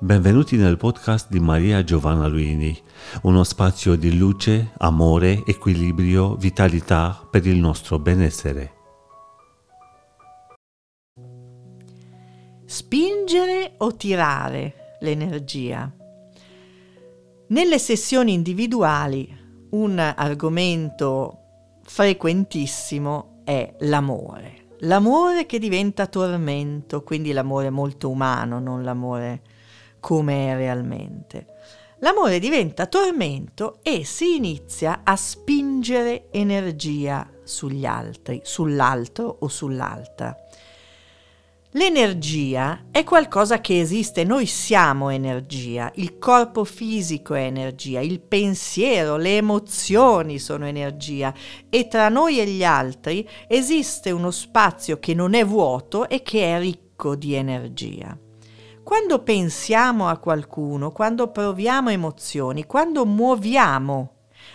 Benvenuti 0.00 0.56
nel 0.56 0.76
podcast 0.76 1.30
di 1.30 1.38
Maria 1.38 1.84
Giovanna 1.84 2.26
Luini, 2.26 2.76
uno 3.22 3.44
spazio 3.44 3.94
di 3.94 4.18
luce, 4.18 4.72
amore, 4.78 5.44
equilibrio, 5.46 6.34
vitalità 6.34 7.24
per 7.30 7.46
il 7.46 7.58
nostro 7.58 8.00
benessere. 8.00 8.72
Spingere 12.64 13.74
o 13.78 13.94
tirare 13.94 14.96
l'energia? 14.98 15.90
Nelle 17.46 17.78
sessioni 17.78 18.32
individuali 18.32 19.32
un 19.70 19.98
argomento 20.00 21.38
frequentissimo 21.84 23.42
è 23.44 23.76
l'amore. 23.78 24.62
L'amore 24.80 25.46
che 25.46 25.60
diventa 25.60 26.08
tormento, 26.08 27.04
quindi 27.04 27.30
l'amore 27.30 27.70
molto 27.70 28.10
umano, 28.10 28.58
non 28.58 28.82
l'amore 28.82 29.52
come 30.04 30.52
è 30.52 30.54
realmente. 30.54 31.46
L'amore 32.00 32.38
diventa 32.38 32.84
tormento 32.84 33.78
e 33.82 34.04
si 34.04 34.36
inizia 34.36 35.00
a 35.02 35.16
spingere 35.16 36.26
energia 36.30 37.26
sugli 37.42 37.86
altri, 37.86 38.42
sull'altro 38.44 39.38
o 39.40 39.48
sull'altra. 39.48 40.36
L'energia 41.70 42.84
è 42.90 43.02
qualcosa 43.02 43.62
che 43.62 43.80
esiste, 43.80 44.24
noi 44.24 44.44
siamo 44.44 45.08
energia, 45.08 45.90
il 45.94 46.18
corpo 46.18 46.64
fisico 46.64 47.32
è 47.32 47.40
energia, 47.40 48.00
il 48.00 48.20
pensiero, 48.20 49.16
le 49.16 49.38
emozioni 49.38 50.38
sono 50.38 50.66
energia 50.66 51.32
e 51.70 51.88
tra 51.88 52.10
noi 52.10 52.40
e 52.40 52.46
gli 52.46 52.62
altri 52.62 53.26
esiste 53.48 54.10
uno 54.10 54.30
spazio 54.30 54.98
che 54.98 55.14
non 55.14 55.32
è 55.32 55.46
vuoto 55.46 56.10
e 56.10 56.20
che 56.20 56.54
è 56.54 56.58
ricco 56.58 57.16
di 57.16 57.32
energia. 57.32 58.18
Quando 58.84 59.22
pensiamo 59.22 60.08
a 60.08 60.18
qualcuno, 60.18 60.92
quando 60.92 61.30
proviamo 61.30 61.88
emozioni, 61.88 62.66
quando 62.66 63.06
muoviamo 63.06 64.10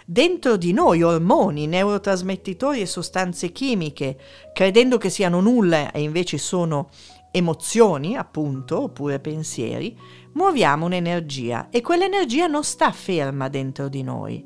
dentro 0.05 0.55
di 0.55 0.71
noi 0.71 1.01
ormoni, 1.01 1.65
neurotrasmettitori 1.65 2.79
e 2.79 2.85
sostanze 2.85 3.51
chimiche, 3.51 4.19
credendo 4.53 4.99
che 4.99 5.09
siano 5.09 5.41
nulla 5.41 5.91
e 5.91 6.03
invece 6.03 6.37
sono 6.37 6.89
emozioni, 7.31 8.15
appunto, 8.15 8.83
oppure 8.83 9.19
pensieri, 9.19 9.97
muoviamo 10.33 10.85
un'energia 10.85 11.69
e 11.71 11.81
quell'energia 11.81 12.45
non 12.45 12.63
sta 12.63 12.91
ferma 12.91 13.49
dentro 13.49 13.89
di 13.89 14.03
noi, 14.03 14.45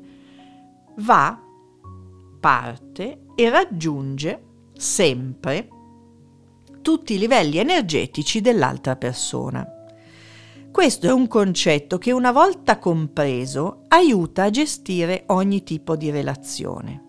va, 0.96 1.38
parte 2.40 3.20
e 3.34 3.50
raggiunge 3.50 4.42
sempre 4.72 5.68
tutti 6.80 7.14
i 7.14 7.18
livelli 7.18 7.58
energetici 7.58 8.40
dell'altra 8.40 8.96
persona. 8.96 9.73
Questo 10.74 11.06
è 11.06 11.12
un 11.12 11.28
concetto 11.28 11.98
che 11.98 12.10
una 12.10 12.32
volta 12.32 12.80
compreso 12.80 13.82
aiuta 13.86 14.42
a 14.42 14.50
gestire 14.50 15.22
ogni 15.26 15.62
tipo 15.62 15.94
di 15.94 16.10
relazione. 16.10 17.02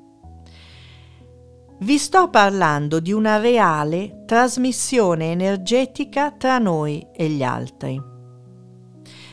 Vi 1.80 1.98
sto 1.98 2.30
parlando 2.30 3.00
di 3.00 3.12
una 3.12 3.38
reale 3.38 4.22
trasmissione 4.28 5.32
energetica 5.32 6.30
tra 6.30 6.60
noi 6.60 7.08
e 7.12 7.28
gli 7.28 7.42
altri. 7.42 8.00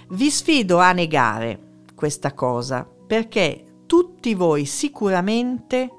Vi 0.09 0.31
sfido 0.31 0.79
a 0.79 0.93
negare 0.93 1.83
questa 1.95 2.33
cosa 2.33 2.89
perché 3.07 3.83
tutti 3.85 4.33
voi 4.33 4.65
sicuramente 4.65 5.91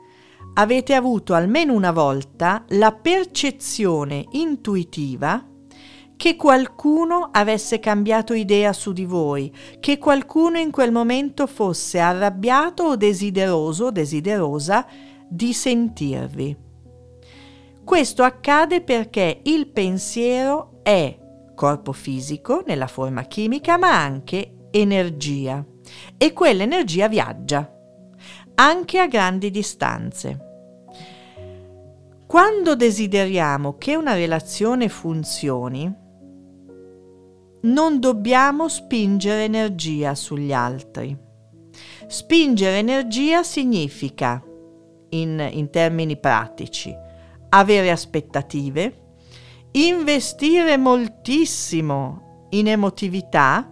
avete 0.55 0.95
avuto 0.95 1.35
almeno 1.35 1.73
una 1.73 1.91
volta 1.91 2.65
la 2.69 2.93
percezione 2.93 4.25
intuitiva 4.31 5.49
che 6.16 6.36
qualcuno 6.36 7.30
avesse 7.31 7.80
cambiato 7.80 8.33
idea 8.33 8.73
su 8.73 8.94
di 8.94 9.06
voi, 9.06 9.53
che 9.80 9.97
qualcuno 9.97 10.58
in 10.58 10.72
quel 10.72 10.92
momento 10.92 11.47
fosse 11.47 12.00
arrabbiato 12.00 12.84
o 12.84 12.96
desideroso, 12.96 13.91
desiderosa 13.91 14.85
di 15.28 15.53
sentirvi. 15.53 16.57
Questo 17.84 18.23
accade 18.23 18.81
perché 18.81 19.41
il 19.44 19.68
pensiero 19.68 20.79
è 20.84 21.18
corpo 21.56 21.91
fisico 21.91 22.63
nella 22.66 22.88
forma 22.88 23.23
chimica, 23.23 23.78
ma 23.78 24.02
anche 24.02 24.68
energia 24.72 25.63
e 26.18 26.34
quell'energia 26.34 27.07
viaggia 27.07 27.73
anche 28.56 29.00
a 29.00 29.07
grandi 29.07 29.50
distanze. 29.50 30.52
Quando 32.25 32.75
desideriamo 32.75 33.78
che 33.78 33.96
una 33.96 34.13
relazione 34.13 34.90
funzioni, 34.90 35.94
non 37.63 38.00
dobbiamo 38.00 38.68
spingere 38.68 39.44
energia 39.44 40.16
sugli 40.16 40.53
altri. 40.53 41.18
Spingere 42.07 42.78
energia 42.78 43.44
significa, 43.44 44.44
in, 45.09 45.50
in 45.51 45.69
termini 45.69 46.18
pratici, 46.18 46.94
avere 47.50 47.91
aspettative, 47.91 49.02
investire 49.72 50.78
moltissimo 50.78 52.47
in 52.52 52.68
emotività 52.68 53.68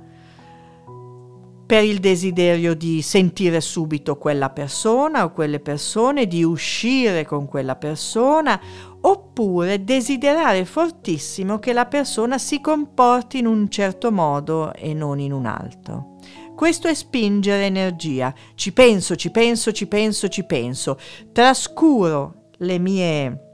per 1.65 1.83
il 1.85 1.99
desiderio 1.99 2.73
di 2.73 3.01
sentire 3.01 3.61
subito 3.61 4.17
quella 4.17 4.49
persona 4.49 5.23
o 5.23 5.31
quelle 5.31 5.59
persone, 5.59 6.27
di 6.27 6.43
uscire 6.43 7.25
con 7.25 7.47
quella 7.47 7.77
persona 7.77 8.59
oppure 9.01 9.83
desiderare 9.83 10.65
fortissimo 10.65 11.59
che 11.59 11.73
la 11.73 11.85
persona 11.85 12.37
si 12.37 12.61
comporti 12.61 13.39
in 13.39 13.47
un 13.47 13.69
certo 13.69 14.11
modo 14.11 14.73
e 14.73 14.93
non 14.93 15.19
in 15.19 15.33
un 15.33 15.45
altro. 15.45 16.17
Questo 16.55 16.87
è 16.87 16.93
spingere 16.93 17.65
energia. 17.65 18.33
Ci 18.53 18.71
penso, 18.71 19.15
ci 19.15 19.31
penso, 19.31 19.71
ci 19.71 19.87
penso, 19.87 20.27
ci 20.27 20.43
penso. 20.43 20.97
Trascuro 21.31 22.49
le 22.57 22.77
mie 22.77 23.45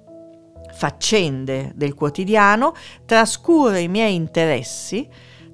faccende 0.74 1.72
del 1.74 1.94
quotidiano, 1.94 2.74
trascuro 3.06 3.76
i 3.78 3.88
miei 3.88 4.16
interessi, 4.16 5.08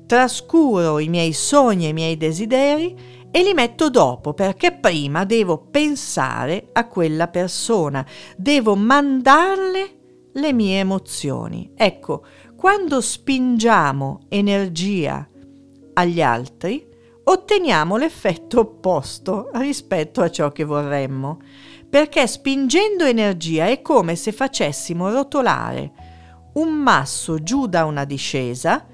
trascuro 0.05 0.99
i 0.99 1.07
miei 1.09 1.31
sogni 1.31 1.85
e 1.85 1.89
i 1.89 1.93
miei 1.93 2.17
desideri 2.17 3.22
e 3.35 3.41
li 3.41 3.55
metto 3.55 3.89
dopo 3.89 4.35
perché 4.35 4.73
prima 4.73 5.25
devo 5.25 5.57
pensare 5.57 6.69
a 6.71 6.87
quella 6.87 7.29
persona, 7.29 8.05
devo 8.37 8.75
mandarle 8.75 9.95
le 10.33 10.53
mie 10.53 10.77
emozioni. 10.77 11.71
Ecco, 11.75 12.23
quando 12.55 13.01
spingiamo 13.01 14.25
energia 14.29 15.27
agli 15.93 16.21
altri, 16.21 16.87
otteniamo 17.23 17.97
l'effetto 17.97 18.59
opposto 18.59 19.49
rispetto 19.53 20.21
a 20.21 20.29
ciò 20.29 20.51
che 20.51 20.63
vorremmo, 20.63 21.39
perché 21.89 22.27
spingendo 22.27 23.03
energia 23.03 23.65
è 23.65 23.81
come 23.81 24.15
se 24.15 24.31
facessimo 24.31 25.09
rotolare 25.09 25.91
un 26.53 26.69
masso 26.69 27.41
giù 27.41 27.65
da 27.65 27.85
una 27.85 28.05
discesa 28.05 28.85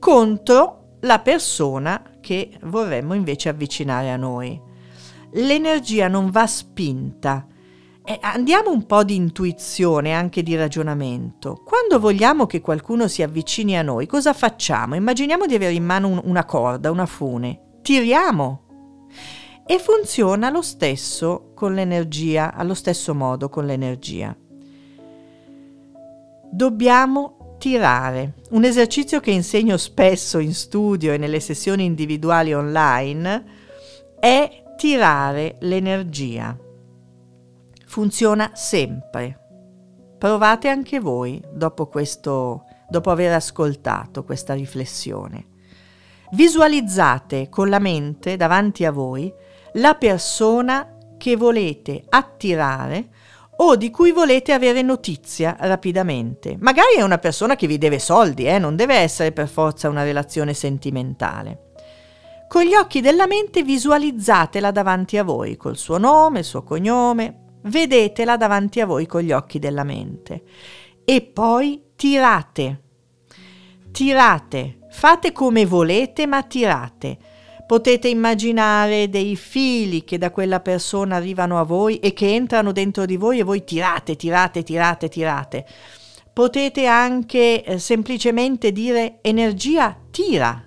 contro 0.00 0.96
la 1.02 1.20
persona 1.20 2.17
che 2.28 2.50
vorremmo 2.64 3.14
invece 3.14 3.48
avvicinare 3.48 4.10
a 4.10 4.18
noi. 4.18 4.60
L'energia 5.32 6.08
non 6.08 6.28
va 6.28 6.46
spinta. 6.46 7.46
Eh, 8.04 8.18
andiamo 8.20 8.70
un 8.70 8.84
po' 8.84 9.02
di 9.02 9.14
intuizione, 9.14 10.12
anche 10.12 10.42
di 10.42 10.54
ragionamento. 10.54 11.62
Quando 11.64 11.98
vogliamo 11.98 12.44
che 12.44 12.60
qualcuno 12.60 13.08
si 13.08 13.22
avvicini 13.22 13.78
a 13.78 13.82
noi, 13.82 14.04
cosa 14.06 14.34
facciamo? 14.34 14.94
Immaginiamo 14.94 15.46
di 15.46 15.54
avere 15.54 15.72
in 15.72 15.84
mano 15.84 16.08
un, 16.08 16.20
una 16.22 16.44
corda, 16.44 16.90
una 16.90 17.06
fune. 17.06 17.78
Tiriamo. 17.80 18.60
E 19.64 19.78
funziona 19.78 20.50
lo 20.50 20.60
stesso 20.60 21.52
con 21.54 21.72
l'energia, 21.72 22.52
allo 22.52 22.74
stesso 22.74 23.14
modo 23.14 23.48
con 23.48 23.64
l'energia. 23.64 24.36
Dobbiamo 26.50 27.37
tirare, 27.58 28.34
un 28.50 28.64
esercizio 28.64 29.20
che 29.20 29.30
insegno 29.30 29.76
spesso 29.76 30.38
in 30.38 30.54
studio 30.54 31.12
e 31.12 31.18
nelle 31.18 31.40
sessioni 31.40 31.84
individuali 31.84 32.54
online, 32.54 33.44
è 34.18 34.64
tirare 34.76 35.56
l'energia. 35.60 36.56
Funziona 37.86 38.52
sempre. 38.54 39.38
Provate 40.18 40.68
anche 40.68 41.00
voi 41.00 41.42
dopo 41.52 41.86
questo 41.86 42.64
dopo 42.88 43.10
aver 43.10 43.32
ascoltato 43.34 44.24
questa 44.24 44.54
riflessione. 44.54 45.46
Visualizzate 46.32 47.48
con 47.48 47.68
la 47.68 47.78
mente 47.78 48.36
davanti 48.36 48.84
a 48.84 48.90
voi 48.90 49.32
la 49.74 49.94
persona 49.94 50.96
che 51.16 51.36
volete 51.36 52.04
attirare 52.08 53.08
o 53.60 53.76
di 53.76 53.90
cui 53.90 54.12
volete 54.12 54.52
avere 54.52 54.82
notizia 54.82 55.56
rapidamente. 55.60 56.56
Magari 56.60 56.96
è 56.96 57.02
una 57.02 57.18
persona 57.18 57.56
che 57.56 57.66
vi 57.66 57.78
deve 57.78 57.98
soldi, 57.98 58.44
eh? 58.44 58.58
non 58.58 58.76
deve 58.76 58.94
essere 58.94 59.32
per 59.32 59.48
forza 59.48 59.88
una 59.88 60.04
relazione 60.04 60.54
sentimentale. 60.54 61.66
Con 62.48 62.62
gli 62.62 62.74
occhi 62.74 63.00
della 63.00 63.26
mente 63.26 63.62
visualizzatela 63.62 64.70
davanti 64.70 65.18
a 65.18 65.24
voi, 65.24 65.56
col 65.56 65.76
suo 65.76 65.98
nome, 65.98 66.40
il 66.40 66.44
suo 66.44 66.62
cognome, 66.62 67.58
vedetela 67.62 68.36
davanti 68.36 68.80
a 68.80 68.86
voi 68.86 69.06
con 69.06 69.22
gli 69.22 69.32
occhi 69.32 69.58
della 69.58 69.84
mente. 69.84 70.42
E 71.04 71.20
poi 71.22 71.82
tirate. 71.96 72.82
tirate, 73.90 74.78
fate 74.90 75.32
come 75.32 75.66
volete, 75.66 76.26
ma 76.26 76.42
tirate. 76.42 77.18
Potete 77.68 78.08
immaginare 78.08 79.10
dei 79.10 79.36
fili 79.36 80.02
che 80.02 80.16
da 80.16 80.30
quella 80.30 80.60
persona 80.60 81.16
arrivano 81.16 81.60
a 81.60 81.64
voi 81.64 81.98
e 81.98 82.14
che 82.14 82.34
entrano 82.34 82.72
dentro 82.72 83.04
di 83.04 83.18
voi 83.18 83.40
e 83.40 83.42
voi 83.42 83.62
tirate, 83.62 84.16
tirate, 84.16 84.62
tirate, 84.62 85.08
tirate. 85.10 85.66
Potete 86.32 86.86
anche 86.86 87.62
eh, 87.62 87.78
semplicemente 87.78 88.72
dire 88.72 89.18
energia 89.20 89.94
tira. 90.10 90.64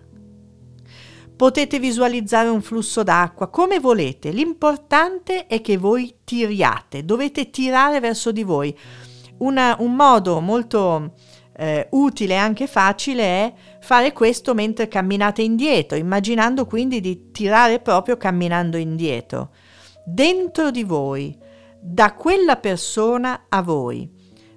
Potete 1.35 1.79
visualizzare 1.79 2.49
un 2.49 2.61
flusso 2.61 3.01
d'acqua 3.01 3.47
come 3.47 3.79
volete. 3.79 4.29
L'importante 4.29 5.47
è 5.47 5.59
che 5.59 5.77
voi 5.77 6.17
tiriate, 6.23 7.03
dovete 7.03 7.49
tirare 7.49 7.99
verso 7.99 8.31
di 8.31 8.43
voi. 8.43 8.77
Una, 9.39 9.75
un 9.79 9.95
modo 9.95 10.39
molto 10.39 11.13
eh, 11.61 11.87
utile 11.91 12.33
e 12.33 12.37
anche 12.37 12.65
facile 12.65 13.23
è 13.23 13.53
fare 13.81 14.13
questo 14.13 14.55
mentre 14.55 14.87
camminate 14.87 15.43
indietro, 15.43 15.95
immaginando 15.95 16.65
quindi 16.65 16.99
di 16.99 17.29
tirare 17.29 17.79
proprio 17.79 18.17
camminando 18.17 18.77
indietro. 18.77 19.51
Dentro 20.03 20.71
di 20.71 20.83
voi, 20.83 21.37
da 21.79 22.15
quella 22.15 22.55
persona 22.55 23.45
a 23.47 23.61
voi. 23.61 24.09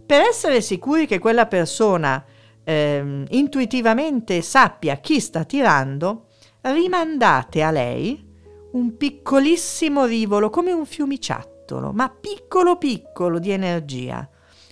Per 0.06 0.22
essere 0.22 0.62
sicuri 0.62 1.06
che 1.06 1.18
quella 1.18 1.44
persona 1.44 2.24
eh, 2.64 3.24
intuitivamente 3.28 4.40
sappia 4.40 4.96
chi 4.96 5.20
sta 5.20 5.44
tirando, 5.44 6.28
rimandate 6.62 7.62
a 7.62 7.70
lei 7.70 8.32
un 8.72 8.96
piccolissimo 8.96 10.06
rivolo, 10.06 10.48
come 10.48 10.72
un 10.72 10.86
fiumiciattolo, 10.86 11.92
ma 11.92 12.08
piccolo 12.08 12.78
piccolo 12.78 13.38
di 13.38 13.50
energia, 13.50 14.26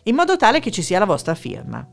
in 0.04 0.14
modo 0.14 0.38
tale 0.38 0.60
che 0.60 0.70
ci 0.70 0.80
sia 0.80 0.98
la 0.98 1.04
vostra 1.04 1.34
firma 1.34 1.86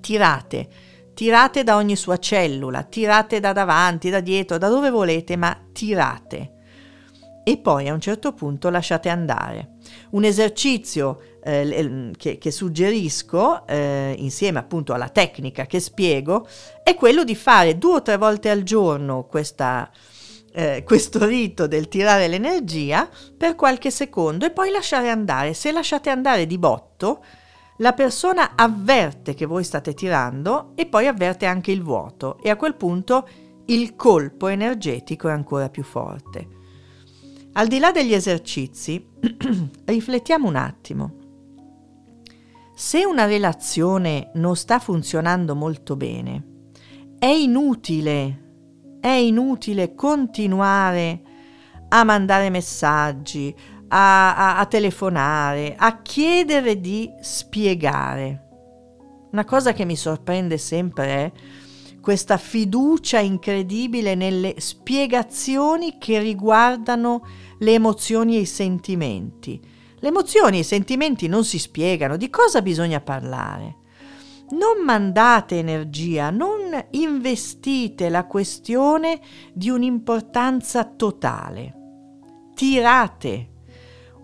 tirate, 0.00 0.68
tirate 1.14 1.64
da 1.64 1.76
ogni 1.76 1.96
sua 1.96 2.18
cellula, 2.18 2.82
tirate 2.82 3.40
da 3.40 3.52
davanti, 3.52 4.10
da 4.10 4.20
dietro, 4.20 4.58
da 4.58 4.68
dove 4.68 4.90
volete, 4.90 5.36
ma 5.36 5.58
tirate. 5.72 6.52
E 7.42 7.58
poi 7.58 7.88
a 7.88 7.92
un 7.92 8.00
certo 8.00 8.32
punto 8.32 8.70
lasciate 8.70 9.08
andare. 9.08 9.76
Un 10.10 10.24
esercizio 10.24 11.20
eh, 11.44 12.10
che, 12.16 12.38
che, 12.38 12.50
suggerisco, 12.50 13.66
eh, 13.68 14.16
insieme 14.18 14.58
appunto 14.58 14.92
alla 14.92 15.08
tecnica 15.08 15.64
che 15.64 15.78
spiego, 15.78 16.46
è 16.82 16.96
quello 16.96 17.22
di 17.22 17.36
fare 17.36 17.78
due 17.78 17.94
o 17.94 18.02
tre 18.02 18.16
volte 18.16 18.50
al 18.50 18.64
giorno 18.64 19.26
questa, 19.26 19.88
eh, 20.52 20.82
questo 20.84 21.24
rito 21.24 21.68
del 21.68 21.86
tirare 21.86 22.26
l'energia 22.26 23.08
per 23.36 23.54
qualche 23.54 23.92
secondo 23.92 24.44
e 24.44 24.50
poi 24.50 24.70
lasciare 24.70 25.08
andare. 25.08 25.54
Se 25.54 25.70
lasciate 25.70 26.10
andare 26.10 26.46
di 26.46 26.58
botto, 26.58 27.24
la 27.78 27.92
persona 27.92 28.52
avverte 28.54 29.34
che 29.34 29.46
voi 29.46 29.64
state 29.64 29.94
tirando 29.94 30.72
e 30.74 30.86
poi 30.86 31.06
avverte 31.06 31.46
anche 31.46 31.72
il 31.72 31.82
vuoto 31.82 32.38
e 32.38 32.50
a 32.50 32.56
quel 32.56 32.74
punto 32.74 33.28
il 33.66 33.96
colpo 33.96 34.48
energetico 34.48 35.28
è 35.28 35.32
ancora 35.32 35.68
più 35.68 35.82
forte. 35.82 36.48
Al 37.52 37.66
di 37.66 37.78
là 37.78 37.90
degli 37.90 38.12
esercizi, 38.12 39.04
riflettiamo 39.84 40.48
un 40.48 40.56
attimo. 40.56 41.14
Se 42.74 43.04
una 43.04 43.24
relazione 43.24 44.30
non 44.34 44.56
sta 44.56 44.78
funzionando 44.78 45.54
molto 45.54 45.96
bene, 45.96 46.54
è 47.18 47.26
inutile, 47.26 48.98
è 49.00 49.08
inutile 49.08 49.94
continuare 49.94 51.22
a 51.88 52.04
mandare 52.04 52.50
messaggi, 52.50 53.54
a, 53.88 54.36
a, 54.36 54.58
a 54.58 54.66
telefonare, 54.66 55.74
a 55.76 56.00
chiedere 56.02 56.80
di 56.80 57.10
spiegare. 57.20 58.44
Una 59.32 59.44
cosa 59.44 59.72
che 59.72 59.84
mi 59.84 59.96
sorprende 59.96 60.58
sempre 60.58 61.06
è 61.06 61.32
questa 62.00 62.36
fiducia 62.36 63.18
incredibile 63.18 64.14
nelle 64.14 64.54
spiegazioni 64.58 65.98
che 65.98 66.20
riguardano 66.20 67.26
le 67.58 67.72
emozioni 67.72 68.36
e 68.36 68.40
i 68.40 68.46
sentimenti. 68.46 69.60
Le 69.98 70.08
emozioni 70.08 70.58
e 70.58 70.60
i 70.60 70.64
sentimenti 70.64 71.26
non 71.26 71.44
si 71.44 71.58
spiegano, 71.58 72.16
di 72.16 72.30
cosa 72.30 72.62
bisogna 72.62 73.00
parlare? 73.00 73.78
Non 74.50 74.84
mandate 74.84 75.58
energia, 75.58 76.30
non 76.30 76.58
investite 76.90 78.08
la 78.08 78.24
questione 78.26 79.20
di 79.52 79.68
un'importanza 79.68 80.84
totale. 80.84 81.74
Tirate 82.54 83.54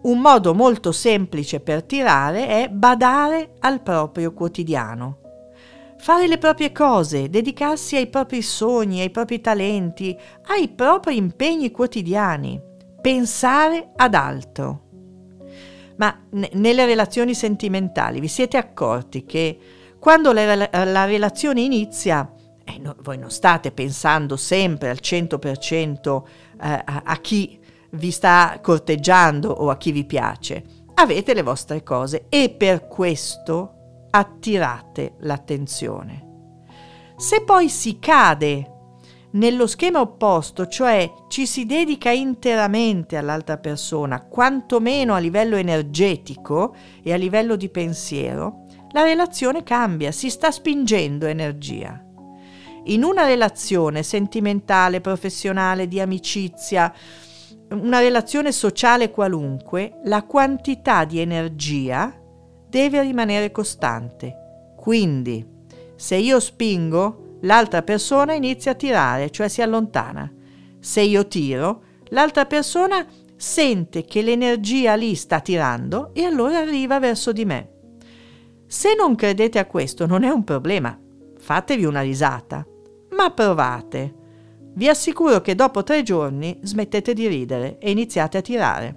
un 0.02 0.18
modo 0.18 0.54
molto 0.54 0.90
semplice 0.92 1.60
per 1.60 1.84
tirare 1.84 2.46
è 2.46 2.68
badare 2.68 3.54
al 3.60 3.82
proprio 3.82 4.32
quotidiano. 4.32 5.18
Fare 5.98 6.26
le 6.26 6.38
proprie 6.38 6.72
cose, 6.72 7.28
dedicarsi 7.28 7.94
ai 7.94 8.08
propri 8.08 8.42
sogni, 8.42 9.00
ai 9.00 9.10
propri 9.10 9.40
talenti, 9.40 10.16
ai 10.46 10.68
propri 10.68 11.16
impegni 11.16 11.70
quotidiani, 11.70 12.60
pensare 13.00 13.92
ad 13.94 14.14
altro. 14.14 14.80
Ma 15.96 16.26
n- 16.30 16.48
nelle 16.54 16.86
relazioni 16.86 17.34
sentimentali 17.34 18.18
vi 18.18 18.26
siete 18.26 18.56
accorti 18.56 19.24
che 19.24 19.58
quando 20.00 20.32
la, 20.32 20.68
la 20.72 21.04
relazione 21.04 21.60
inizia, 21.60 22.28
eh, 22.64 22.78
no, 22.80 22.96
voi 23.02 23.18
non 23.18 23.30
state 23.30 23.70
pensando 23.70 24.36
sempre 24.36 24.90
al 24.90 24.98
100% 25.00 26.22
eh, 26.60 26.82
a, 26.84 27.02
a 27.04 27.16
chi 27.18 27.60
vi 27.92 28.10
sta 28.10 28.58
corteggiando 28.62 29.50
o 29.50 29.70
a 29.70 29.76
chi 29.76 29.92
vi 29.92 30.04
piace. 30.04 30.64
Avete 30.94 31.34
le 31.34 31.42
vostre 31.42 31.82
cose 31.82 32.26
e 32.28 32.50
per 32.50 32.86
questo 32.86 34.06
attirate 34.10 35.14
l'attenzione. 35.20 36.30
Se 37.16 37.42
poi 37.42 37.68
si 37.68 37.98
cade 37.98 38.70
nello 39.32 39.66
schema 39.66 40.00
opposto, 40.00 40.66
cioè 40.66 41.10
ci 41.28 41.46
si 41.46 41.64
dedica 41.64 42.10
interamente 42.10 43.16
all'altra 43.16 43.56
persona, 43.56 44.20
quantomeno 44.22 45.14
a 45.14 45.18
livello 45.18 45.56
energetico 45.56 46.74
e 47.02 47.12
a 47.12 47.16
livello 47.16 47.56
di 47.56 47.70
pensiero, 47.70 48.66
la 48.90 49.02
relazione 49.02 49.62
cambia, 49.62 50.12
si 50.12 50.28
sta 50.28 50.50
spingendo 50.50 51.26
energia. 51.26 52.04
In 52.84 53.04
una 53.04 53.24
relazione 53.24 54.02
sentimentale, 54.02 55.00
professionale, 55.00 55.88
di 55.88 56.00
amicizia, 56.00 56.92
una 57.72 57.98
relazione 57.98 58.52
sociale 58.52 59.10
qualunque, 59.10 60.00
la 60.04 60.22
quantità 60.24 61.04
di 61.04 61.18
energia 61.18 62.14
deve 62.68 63.02
rimanere 63.02 63.50
costante. 63.50 64.34
Quindi, 64.76 65.46
se 65.94 66.16
io 66.16 66.40
spingo, 66.40 67.38
l'altra 67.42 67.82
persona 67.82 68.34
inizia 68.34 68.72
a 68.72 68.76
tirare, 68.76 69.30
cioè 69.30 69.48
si 69.48 69.62
allontana. 69.62 70.30
Se 70.80 71.00
io 71.00 71.26
tiro, 71.28 71.82
l'altra 72.08 72.46
persona 72.46 73.06
sente 73.36 74.04
che 74.04 74.22
l'energia 74.22 74.94
lì 74.94 75.14
sta 75.14 75.40
tirando 75.40 76.10
e 76.14 76.24
allora 76.24 76.58
arriva 76.58 76.98
verso 76.98 77.32
di 77.32 77.44
me. 77.44 77.70
Se 78.66 78.94
non 78.94 79.14
credete 79.14 79.58
a 79.58 79.66
questo 79.66 80.06
non 80.06 80.22
è 80.22 80.30
un 80.30 80.44
problema, 80.44 80.98
fatevi 81.38 81.84
una 81.84 82.00
risata, 82.00 82.66
ma 83.10 83.30
provate 83.30 84.20
vi 84.74 84.88
assicuro 84.88 85.40
che 85.40 85.54
dopo 85.54 85.82
tre 85.82 86.02
giorni 86.02 86.58
smettete 86.62 87.12
di 87.12 87.26
ridere 87.26 87.78
e 87.78 87.90
iniziate 87.90 88.38
a 88.38 88.42
tirare. 88.42 88.96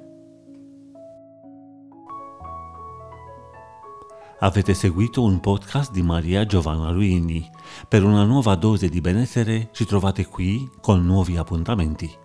Avete 4.39 4.73
seguito 4.73 5.23
un 5.23 5.39
podcast 5.39 5.91
di 5.91 6.01
Maria 6.01 6.45
Giovanna 6.45 6.91
Luini. 6.91 7.49
Per 7.87 8.03
una 8.03 8.25
nuova 8.25 8.55
dose 8.55 8.89
di 8.89 9.01
benessere 9.01 9.69
ci 9.71 9.85
trovate 9.85 10.25
qui 10.27 10.69
con 10.81 11.05
nuovi 11.05 11.37
appuntamenti. 11.37 12.24